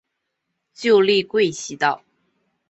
[0.73, 2.01] 旧隶贵西道。